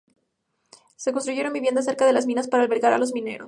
Se 0.95 1.13
construyen 1.13 1.53
viviendas 1.53 1.85
cerca 1.85 2.07
de 2.07 2.13
las 2.13 2.25
minas 2.25 2.47
para 2.47 2.63
albergar 2.63 2.91
a 2.91 2.97
los 2.97 3.13
mineros. 3.13 3.39